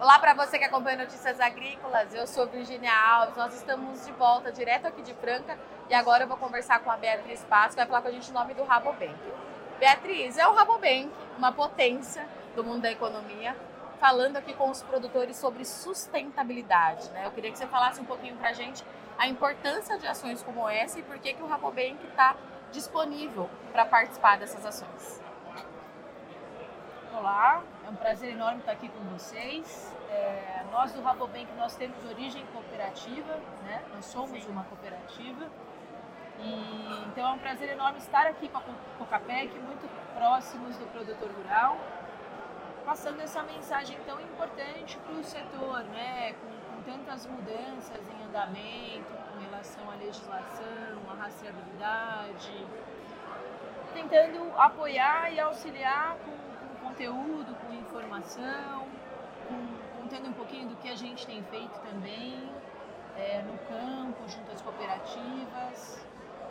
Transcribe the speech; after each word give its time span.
Olá 0.00 0.18
para 0.18 0.32
você 0.32 0.58
que 0.58 0.64
acompanha 0.64 0.96
Notícias 0.96 1.38
Agrícolas, 1.38 2.14
eu 2.14 2.26
sou 2.26 2.46
Virginia 2.46 2.90
Alves, 2.90 3.36
nós 3.36 3.54
estamos 3.54 4.06
de 4.06 4.12
volta 4.12 4.50
direto 4.50 4.86
aqui 4.86 5.02
de 5.02 5.12
Franca 5.12 5.58
e 5.90 5.94
agora 5.94 6.24
eu 6.24 6.26
vou 6.26 6.38
conversar 6.38 6.80
com 6.80 6.90
a 6.90 6.96
Beatriz 6.96 7.42
que 7.42 7.46
vai 7.50 7.68
falar 7.84 8.00
com 8.00 8.08
a 8.08 8.10
gente 8.10 8.30
o 8.30 8.32
nome 8.32 8.54
do 8.54 8.64
Rabobank. 8.64 9.14
Beatriz, 9.78 10.38
é 10.38 10.48
o 10.48 10.54
Rabobank, 10.54 11.10
uma 11.36 11.52
potência 11.52 12.26
do 12.56 12.64
mundo 12.64 12.80
da 12.80 12.90
economia, 12.90 13.54
falando 14.00 14.38
aqui 14.38 14.54
com 14.54 14.70
os 14.70 14.82
produtores 14.82 15.36
sobre 15.36 15.66
sustentabilidade. 15.66 17.10
Né? 17.10 17.26
Eu 17.26 17.30
queria 17.32 17.52
que 17.52 17.58
você 17.58 17.66
falasse 17.66 18.00
um 18.00 18.06
pouquinho 18.06 18.36
para 18.36 18.48
a 18.48 18.54
gente 18.54 18.82
a 19.18 19.28
importância 19.28 19.98
de 19.98 20.06
ações 20.06 20.42
como 20.42 20.66
essa 20.66 20.98
e 20.98 21.02
por 21.02 21.18
que, 21.18 21.34
que 21.34 21.42
o 21.42 21.46
Rabobank 21.46 21.98
está 22.08 22.36
disponível 22.72 23.50
para 23.70 23.84
participar 23.84 24.38
dessas 24.38 24.64
ações. 24.64 25.29
Olá, 27.20 27.62
é 27.86 27.90
um 27.90 27.96
prazer 27.96 28.30
enorme 28.30 28.60
estar 28.60 28.72
aqui 28.72 28.88
com 28.88 29.04
vocês. 29.10 29.94
É, 30.08 30.64
nós 30.72 30.90
do 30.92 31.02
Rabobank 31.02 31.52
nós 31.54 31.76
temos 31.76 32.02
origem 32.06 32.46
cooperativa, 32.46 33.36
né? 33.62 33.84
Nós 33.94 34.06
somos 34.06 34.42
Sim. 34.42 34.50
uma 34.50 34.64
cooperativa. 34.64 35.46
E, 36.38 37.04
então 37.08 37.28
é 37.28 37.32
um 37.34 37.38
prazer 37.38 37.68
enorme 37.68 37.98
estar 37.98 38.26
aqui 38.26 38.48
com 38.48 38.56
a 38.56 38.62
Cocapec, 38.96 39.52
muito 39.58 39.86
próximos 40.14 40.78
do 40.78 40.86
produtor 40.86 41.30
rural, 41.32 41.76
passando 42.86 43.20
essa 43.20 43.42
mensagem 43.42 43.98
tão 44.06 44.18
importante 44.18 44.96
para 44.96 45.12
o 45.12 45.22
setor, 45.22 45.84
né? 45.92 46.32
Com, 46.32 46.74
com 46.74 46.82
tantas 46.90 47.26
mudanças 47.26 48.00
em 48.08 48.24
andamento, 48.24 49.12
com 49.30 49.40
relação 49.40 49.90
à 49.90 49.94
legislação, 49.96 51.02
à 51.10 51.22
rastreabilidade, 51.22 52.66
tentando 53.92 54.58
apoiar 54.58 55.30
e 55.30 55.38
auxiliar 55.38 56.16
com 56.24 56.49
conteúdo, 56.90 57.54
com 57.54 57.72
informação, 57.72 58.86
com, 59.48 60.02
contando 60.02 60.28
um 60.28 60.32
pouquinho 60.32 60.68
do 60.68 60.76
que 60.76 60.88
a 60.88 60.96
gente 60.96 61.26
tem 61.26 61.42
feito 61.44 61.78
também 61.80 62.50
é, 63.16 63.42
no 63.42 63.56
campo, 63.58 64.28
junto 64.28 64.50
às 64.50 64.60
cooperativas, 64.60 66.04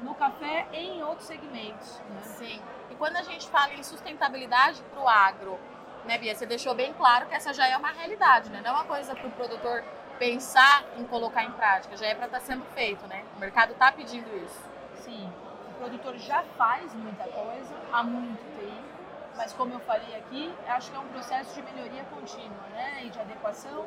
no 0.00 0.14
café 0.14 0.66
e 0.72 0.78
em 0.78 1.02
outros 1.02 1.26
segmentos. 1.26 2.00
Né? 2.10 2.22
Sim. 2.22 2.62
E 2.90 2.94
quando 2.94 3.16
a 3.16 3.22
gente 3.22 3.48
fala 3.48 3.74
em 3.74 3.82
sustentabilidade 3.82 4.82
para 4.90 5.02
o 5.02 5.08
agro, 5.08 5.58
né, 6.04 6.18
Bia? 6.18 6.34
Você 6.34 6.46
deixou 6.46 6.74
bem 6.74 6.92
claro 6.94 7.26
que 7.26 7.34
essa 7.34 7.52
já 7.52 7.68
é 7.68 7.76
uma 7.76 7.92
realidade, 7.92 8.50
né? 8.50 8.60
Não 8.60 8.70
é 8.70 8.74
uma 8.74 8.84
coisa 8.84 9.14
para 9.14 9.28
o 9.28 9.30
produtor 9.30 9.84
pensar 10.18 10.84
em 10.98 11.04
colocar 11.04 11.44
em 11.44 11.52
prática, 11.52 11.96
já 11.96 12.06
é 12.06 12.14
para 12.14 12.26
estar 12.26 12.40
tá 12.40 12.44
sendo 12.44 12.64
feito, 12.74 13.06
né? 13.06 13.24
O 13.36 13.38
mercado 13.38 13.72
está 13.72 13.92
pedindo 13.92 14.26
isso. 14.44 14.60
Sim, 14.96 15.32
o 15.70 15.74
produtor 15.74 16.18
já 16.18 16.42
faz 16.58 16.92
muita 16.94 17.22
coisa 17.24 17.74
há 17.92 18.02
muito 18.02 18.42
tempo 18.58 18.91
mas 19.36 19.52
como 19.52 19.72
eu 19.72 19.80
falei 19.80 20.16
aqui, 20.16 20.54
acho 20.68 20.90
que 20.90 20.96
é 20.96 21.00
um 21.00 21.08
processo 21.08 21.54
de 21.54 21.62
melhoria 21.62 22.04
contínua, 22.04 22.66
né, 22.72 23.04
e 23.04 23.10
de 23.10 23.18
adequação 23.20 23.86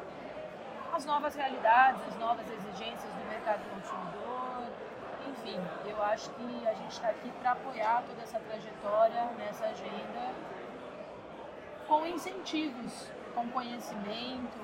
às 0.93 1.05
novas 1.05 1.35
realidades, 1.35 2.01
às 2.07 2.17
novas 2.17 2.45
exigências 2.49 3.13
do 3.13 3.29
mercado 3.29 3.61
consumidor. 3.69 4.63
Enfim, 5.27 5.59
eu 5.85 6.01
acho 6.03 6.29
que 6.31 6.67
a 6.67 6.73
gente 6.73 6.91
está 6.91 7.09
aqui 7.09 7.29
para 7.41 7.51
apoiar 7.51 8.03
toda 8.07 8.21
essa 8.21 8.39
trajetória 8.39 9.25
nessa 9.37 9.65
agenda 9.65 10.31
com 11.87 12.05
incentivos, 12.05 13.11
com 13.33 13.47
conhecimento, 13.49 14.59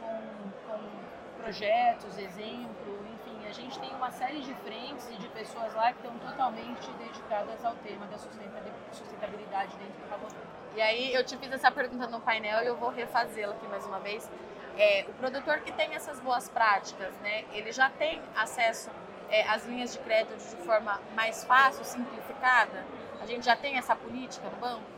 com, 0.00 0.50
com 0.66 1.42
projetos, 1.42 2.18
exemplo, 2.18 3.06
a 3.48 3.52
gente 3.52 3.78
tem 3.78 3.94
uma 3.94 4.10
série 4.10 4.40
de 4.40 4.52
frentes 4.56 5.08
e 5.10 5.14
de 5.14 5.26
pessoas 5.28 5.74
lá 5.74 5.90
que 5.90 6.06
estão 6.06 6.18
totalmente 6.18 6.90
dedicadas 6.98 7.64
ao 7.64 7.74
tema 7.76 8.06
da 8.06 8.18
sustentabilidade 8.18 9.74
dentro 9.76 10.02
do 10.02 10.10
Rabobank. 10.10 10.36
E 10.76 10.82
aí 10.82 11.14
eu 11.14 11.24
te 11.24 11.36
fiz 11.38 11.50
essa 11.50 11.70
pergunta 11.70 12.06
no 12.08 12.20
painel 12.20 12.62
e 12.62 12.66
eu 12.66 12.76
vou 12.76 12.90
refazê-la 12.90 13.54
aqui 13.54 13.66
mais 13.66 13.86
uma 13.86 14.00
vez. 14.00 14.30
É, 14.76 15.06
o 15.08 15.14
produtor 15.14 15.60
que 15.60 15.72
tem 15.72 15.94
essas 15.94 16.20
boas 16.20 16.48
práticas, 16.50 17.16
né, 17.20 17.46
ele 17.52 17.72
já 17.72 17.88
tem 17.88 18.20
acesso 18.36 18.90
é, 19.30 19.48
às 19.48 19.64
linhas 19.64 19.94
de 19.94 19.98
crédito 20.00 20.36
de 20.36 20.62
forma 20.64 21.00
mais 21.14 21.42
fácil, 21.44 21.84
simplificada? 21.84 22.84
A 23.20 23.26
gente 23.26 23.46
já 23.46 23.56
tem 23.56 23.78
essa 23.78 23.96
política 23.96 24.46
no 24.50 24.56
banco? 24.58 24.97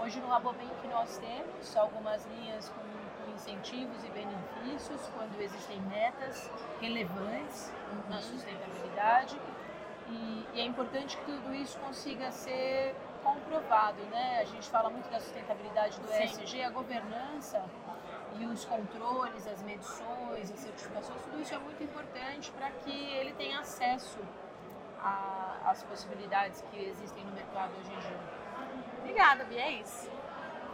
Hoje 0.00 0.20
no 0.20 0.28
Rabobank 0.28 0.86
nós 0.88 1.18
temos 1.18 1.76
algumas 1.76 2.24
linhas 2.26 2.68
com 2.68 3.32
incentivos 3.32 4.04
e 4.04 4.10
benefícios 4.10 5.08
quando 5.16 5.40
existem 5.40 5.80
metas 5.82 6.50
relevantes 6.80 7.72
uhum. 7.90 8.10
na 8.10 8.20
sustentabilidade 8.20 9.38
e, 10.08 10.46
e, 10.54 10.60
é 10.60 10.64
importante 10.64 11.16
que 11.16 11.24
tudo 11.24 11.54
isso 11.54 11.78
consiga 11.78 12.30
ser 12.30 12.94
comprovado, 13.22 14.02
né? 14.10 14.40
A 14.40 14.44
gente 14.44 14.68
fala 14.68 14.90
muito 14.90 15.08
da 15.10 15.18
sustentabilidade 15.18 15.98
do. 15.98 16.12
ESG, 16.12 16.62
a 16.62 16.70
governança 16.70 17.64
e 18.38 18.44
os 18.44 18.64
controles, 18.64 19.46
as 19.46 19.62
medições, 19.62 20.50
as 20.50 20.60
certificações, 20.60 21.22
tudo 21.22 21.40
isso 21.40 21.54
é 21.54 21.58
muito 21.58 21.82
importante 21.82 22.50
para 22.52 22.70
que 22.70 22.90
ele 22.90 23.32
tenha 23.32 23.60
acesso 23.60 24.18
às 25.64 25.82
possibilidades 25.84 26.62
que 26.70 26.78
existem 26.84 27.24
no 27.24 27.32
mercado 27.32 27.72
hoje 27.78 27.90
em 27.92 27.98
dia. 27.98 28.43
Obrigada, 29.04 29.44
Bia, 29.44 29.60
é 29.60 29.72
isso. 29.72 30.10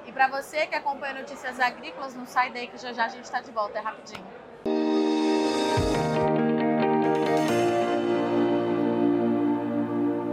E 0.07 0.13
para 0.13 0.29
você 0.29 0.65
que 0.65 0.77
acompanha 0.77 1.15
Notícias 1.15 1.59
Agrícolas, 1.59 2.15
não 2.15 2.25
sai 2.25 2.53
daí 2.53 2.69
que 2.69 2.79
já 2.79 2.93
já 2.93 3.07
a 3.07 3.09
gente 3.09 3.25
está 3.25 3.41
de 3.41 3.51
volta, 3.51 3.79
é 3.79 3.83
rapidinho. 3.83 4.25